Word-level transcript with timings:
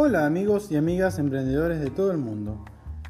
Hola 0.00 0.26
amigos 0.26 0.70
y 0.70 0.76
amigas 0.76 1.18
emprendedores 1.18 1.80
de 1.80 1.90
todo 1.90 2.12
el 2.12 2.18
mundo. 2.18 2.64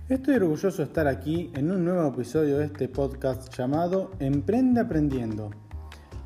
Estoy 0.09 0.37
orgulloso 0.37 0.79
de 0.79 0.85
estar 0.85 1.07
aquí 1.07 1.53
en 1.55 1.71
un 1.71 1.85
nuevo 1.85 2.09
episodio 2.09 2.57
de 2.57 2.65
este 2.65 2.89
podcast 2.89 3.55
llamado 3.55 4.13
Emprende 4.21 4.81
Aprendiendo, 4.81 5.51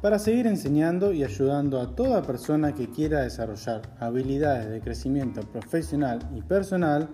para 0.00 0.20
seguir 0.20 0.46
enseñando 0.46 1.12
y 1.12 1.24
ayudando 1.24 1.80
a 1.80 1.96
toda 1.96 2.22
persona 2.22 2.76
que 2.76 2.88
quiera 2.88 3.22
desarrollar 3.22 3.82
habilidades 3.98 4.70
de 4.70 4.80
crecimiento 4.80 5.40
profesional 5.40 6.20
y 6.32 6.42
personal 6.42 7.08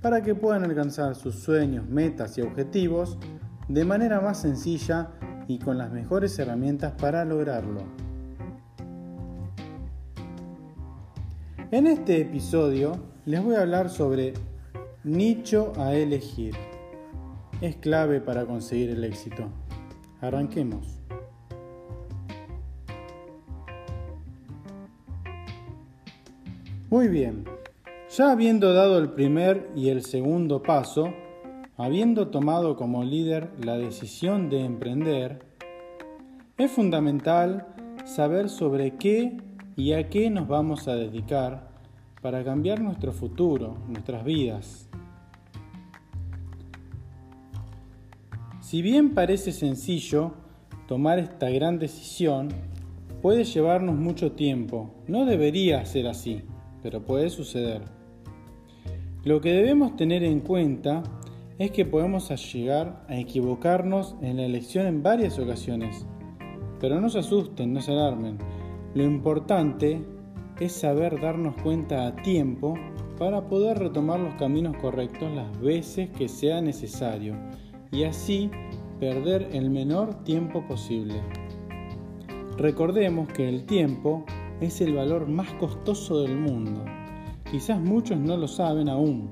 para 0.00 0.22
que 0.22 0.36
puedan 0.36 0.62
alcanzar 0.62 1.16
sus 1.16 1.40
sueños, 1.40 1.88
metas 1.88 2.38
y 2.38 2.42
objetivos 2.42 3.18
de 3.68 3.84
manera 3.84 4.20
más 4.20 4.40
sencilla 4.40 5.08
y 5.48 5.58
con 5.58 5.76
las 5.76 5.90
mejores 5.90 6.38
herramientas 6.38 6.92
para 6.92 7.24
lograrlo. 7.24 8.05
En 11.72 11.88
este 11.88 12.20
episodio 12.20 12.92
les 13.24 13.42
voy 13.42 13.56
a 13.56 13.62
hablar 13.62 13.90
sobre 13.90 14.34
nicho 15.02 15.72
a 15.76 15.94
elegir. 15.94 16.54
Es 17.60 17.74
clave 17.74 18.20
para 18.20 18.46
conseguir 18.46 18.90
el 18.90 19.02
éxito. 19.02 19.48
Arranquemos. 20.20 21.00
Muy 26.88 27.08
bien, 27.08 27.44
ya 28.16 28.30
habiendo 28.30 28.72
dado 28.72 29.00
el 29.00 29.10
primer 29.10 29.68
y 29.74 29.88
el 29.88 30.04
segundo 30.04 30.62
paso, 30.62 31.12
habiendo 31.76 32.28
tomado 32.28 32.76
como 32.76 33.02
líder 33.02 33.50
la 33.64 33.76
decisión 33.76 34.50
de 34.50 34.64
emprender, 34.64 35.40
es 36.58 36.70
fundamental 36.70 37.66
saber 38.04 38.50
sobre 38.50 38.92
qué 38.92 39.36
y 39.76 39.92
a 39.92 40.08
qué 40.08 40.30
nos 40.30 40.48
vamos 40.48 40.88
a 40.88 40.94
dedicar 40.94 41.68
para 42.22 42.42
cambiar 42.42 42.80
nuestro 42.80 43.12
futuro, 43.12 43.76
nuestras 43.88 44.24
vidas. 44.24 44.88
Si 48.60 48.80
bien 48.80 49.10
parece 49.10 49.52
sencillo 49.52 50.32
tomar 50.88 51.18
esta 51.18 51.50
gran 51.50 51.78
decisión, 51.78 52.48
puede 53.20 53.44
llevarnos 53.44 53.96
mucho 53.96 54.32
tiempo. 54.32 54.94
No 55.06 55.26
debería 55.26 55.84
ser 55.84 56.08
así, 56.08 56.42
pero 56.82 57.04
puede 57.04 57.28
suceder. 57.28 57.82
Lo 59.24 59.40
que 59.40 59.52
debemos 59.52 59.94
tener 59.96 60.24
en 60.24 60.40
cuenta 60.40 61.02
es 61.58 61.70
que 61.70 61.84
podemos 61.84 62.30
llegar 62.52 63.04
a 63.08 63.16
equivocarnos 63.16 64.16
en 64.22 64.38
la 64.38 64.44
elección 64.44 64.86
en 64.86 65.02
varias 65.02 65.38
ocasiones. 65.38 66.06
Pero 66.80 67.00
no 67.00 67.08
se 67.08 67.18
asusten, 67.18 67.72
no 67.72 67.80
se 67.80 67.92
alarmen 67.92 68.38
lo 68.94 69.02
importante 69.02 70.04
es 70.60 70.72
saber 70.72 71.20
darnos 71.20 71.54
cuenta 71.62 72.06
a 72.06 72.16
tiempo 72.16 72.74
para 73.18 73.46
poder 73.48 73.78
retomar 73.78 74.20
los 74.20 74.34
caminos 74.34 74.76
correctos 74.78 75.30
las 75.34 75.60
veces 75.60 76.10
que 76.10 76.28
sea 76.28 76.60
necesario 76.60 77.34
y 77.90 78.04
así 78.04 78.50
perder 79.00 79.50
el 79.52 79.70
menor 79.70 80.24
tiempo 80.24 80.66
posible. 80.66 81.20
Recordemos 82.56 83.28
que 83.28 83.48
el 83.48 83.66
tiempo 83.66 84.24
es 84.60 84.80
el 84.80 84.94
valor 84.94 85.28
más 85.28 85.52
costoso 85.54 86.22
del 86.22 86.36
mundo. 86.36 86.84
Quizás 87.50 87.80
muchos 87.80 88.18
no 88.18 88.36
lo 88.36 88.48
saben 88.48 88.88
aún, 88.88 89.30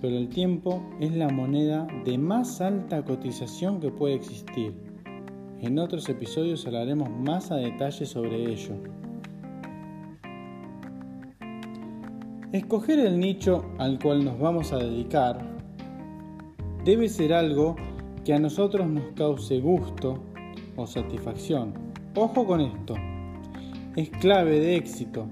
pero 0.00 0.16
el 0.16 0.28
tiempo 0.28 0.82
es 1.00 1.14
la 1.14 1.28
moneda 1.28 1.86
de 2.04 2.18
más 2.18 2.60
alta 2.60 3.04
cotización 3.04 3.80
que 3.80 3.90
puede 3.90 4.14
existir. 4.14 4.91
En 5.62 5.78
otros 5.78 6.08
episodios 6.08 6.66
hablaremos 6.66 7.08
más 7.08 7.52
a 7.52 7.54
detalle 7.54 8.04
sobre 8.04 8.50
ello. 8.52 8.74
Escoger 12.50 12.98
el 12.98 13.20
nicho 13.20 13.64
al 13.78 14.00
cual 14.00 14.24
nos 14.24 14.40
vamos 14.40 14.72
a 14.72 14.78
dedicar 14.78 15.38
debe 16.84 17.08
ser 17.08 17.32
algo 17.32 17.76
que 18.24 18.34
a 18.34 18.40
nosotros 18.40 18.88
nos 18.88 19.12
cause 19.14 19.60
gusto 19.60 20.20
o 20.74 20.84
satisfacción. 20.84 21.74
Ojo 22.16 22.44
con 22.44 22.60
esto, 22.60 22.96
es 23.94 24.10
clave 24.10 24.58
de 24.58 24.74
éxito, 24.74 25.28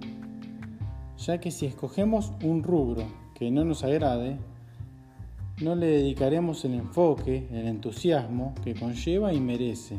ya 1.18 1.40
que 1.40 1.50
si 1.50 1.66
escogemos 1.66 2.30
un 2.44 2.62
rubro 2.62 3.02
que 3.34 3.50
no 3.50 3.64
nos 3.64 3.82
agrade, 3.82 4.38
no 5.60 5.74
le 5.74 5.86
dedicaremos 5.86 6.64
el 6.64 6.74
enfoque, 6.74 7.48
el 7.50 7.66
entusiasmo 7.66 8.54
que 8.62 8.76
conlleva 8.76 9.32
y 9.32 9.40
merece 9.40 9.98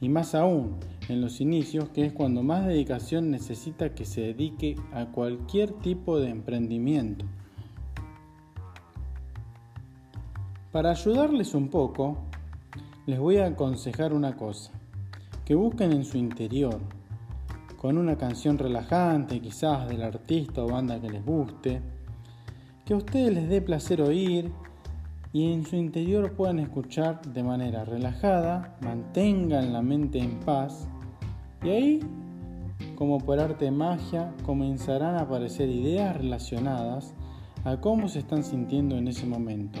y 0.00 0.08
más 0.08 0.34
aún 0.34 0.76
en 1.08 1.20
los 1.20 1.40
inicios, 1.40 1.88
que 1.88 2.04
es 2.04 2.12
cuando 2.12 2.42
más 2.42 2.66
dedicación 2.66 3.30
necesita 3.30 3.94
que 3.94 4.04
se 4.04 4.20
dedique 4.20 4.76
a 4.92 5.06
cualquier 5.06 5.72
tipo 5.72 6.18
de 6.18 6.30
emprendimiento. 6.30 7.24
Para 10.70 10.90
ayudarles 10.90 11.54
un 11.54 11.68
poco, 11.68 12.18
les 13.06 13.18
voy 13.18 13.38
a 13.38 13.46
aconsejar 13.46 14.12
una 14.12 14.36
cosa, 14.36 14.70
que 15.44 15.54
busquen 15.54 15.92
en 15.92 16.04
su 16.04 16.18
interior, 16.18 16.78
con 17.78 17.96
una 17.96 18.16
canción 18.16 18.58
relajante 18.58 19.40
quizás 19.40 19.88
del 19.88 20.02
artista 20.02 20.62
o 20.62 20.68
banda 20.68 21.00
que 21.00 21.10
les 21.10 21.24
guste, 21.24 21.80
que 22.84 22.94
a 22.94 22.98
ustedes 22.98 23.32
les 23.32 23.48
dé 23.48 23.62
placer 23.62 24.02
oír 24.02 24.52
y 25.32 25.52
en 25.52 25.66
su 25.66 25.76
interior 25.76 26.32
puedan 26.32 26.58
escuchar 26.58 27.20
de 27.22 27.42
manera 27.42 27.84
relajada, 27.84 28.76
mantengan 28.80 29.72
la 29.72 29.82
mente 29.82 30.18
en 30.18 30.40
paz 30.40 30.88
y 31.62 31.68
ahí, 31.70 32.00
como 32.96 33.18
por 33.18 33.40
arte 33.40 33.66
de 33.66 33.70
magia, 33.70 34.32
comenzarán 34.44 35.16
a 35.16 35.22
aparecer 35.22 35.68
ideas 35.68 36.16
relacionadas 36.16 37.14
a 37.64 37.80
cómo 37.80 38.08
se 38.08 38.20
están 38.20 38.44
sintiendo 38.44 38.96
en 38.96 39.08
ese 39.08 39.26
momento. 39.26 39.80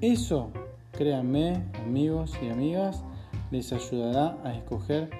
Eso, 0.00 0.50
créanme, 0.92 1.62
amigos 1.84 2.38
y 2.42 2.48
amigas, 2.48 3.02
les 3.50 3.72
ayudará 3.72 4.36
a 4.44 4.54
escoger 4.54 5.10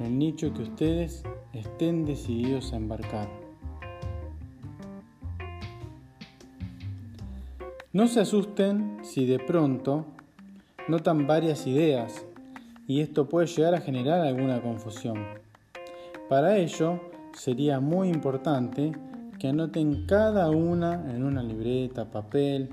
el 0.00 0.18
nicho 0.18 0.52
que 0.54 0.62
ustedes 0.62 1.24
estén 1.52 2.04
decididos 2.04 2.72
a 2.72 2.76
embarcar. 2.76 3.41
No 7.92 8.08
se 8.08 8.20
asusten 8.20 9.00
si 9.02 9.26
de 9.26 9.38
pronto 9.38 10.06
notan 10.88 11.26
varias 11.26 11.66
ideas 11.66 12.24
y 12.86 13.02
esto 13.02 13.28
puede 13.28 13.46
llegar 13.48 13.74
a 13.74 13.82
generar 13.82 14.22
alguna 14.22 14.62
confusión. 14.62 15.18
Para 16.30 16.56
ello 16.56 17.00
sería 17.34 17.80
muy 17.80 18.08
importante 18.08 18.92
que 19.38 19.48
anoten 19.48 20.06
cada 20.06 20.48
una 20.48 21.04
en 21.14 21.22
una 21.22 21.42
libreta, 21.42 22.10
papel, 22.10 22.70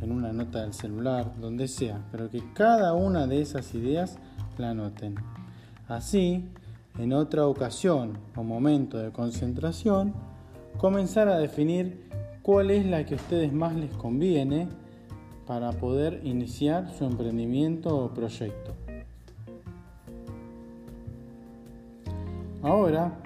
en 0.00 0.12
una 0.12 0.32
nota 0.32 0.60
del 0.62 0.74
celular, 0.74 1.32
donde 1.40 1.66
sea, 1.66 2.00
pero 2.12 2.30
que 2.30 2.44
cada 2.54 2.94
una 2.94 3.26
de 3.26 3.40
esas 3.40 3.74
ideas 3.74 4.16
la 4.58 4.70
anoten. 4.70 5.16
Así, 5.88 6.48
en 6.98 7.12
otra 7.14 7.48
ocasión 7.48 8.16
o 8.36 8.44
momento 8.44 8.98
de 8.98 9.10
concentración, 9.10 10.14
comenzar 10.78 11.28
a 11.28 11.38
definir 11.38 12.12
cuál 12.42 12.70
es 12.70 12.84
la 12.86 13.06
que 13.06 13.14
a 13.14 13.16
ustedes 13.16 13.52
más 13.52 13.74
les 13.74 13.92
conviene 13.92 14.68
para 15.46 15.72
poder 15.72 16.20
iniciar 16.24 16.90
su 16.90 17.04
emprendimiento 17.04 17.96
o 17.96 18.12
proyecto. 18.12 18.74
Ahora, 22.62 23.18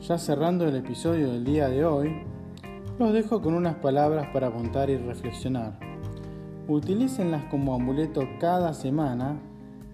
ya 0.00 0.18
cerrando 0.18 0.68
el 0.68 0.76
episodio 0.76 1.32
del 1.32 1.44
día 1.44 1.68
de 1.68 1.84
hoy, 1.84 2.12
Los 2.96 3.12
dejo 3.12 3.42
con 3.42 3.54
unas 3.54 3.74
palabras 3.76 4.28
para 4.32 4.46
apuntar 4.46 4.88
y 4.88 4.96
reflexionar. 4.96 5.80
Utilícenlas 6.68 7.44
como 7.46 7.74
amuleto 7.74 8.22
cada 8.38 8.72
semana 8.72 9.36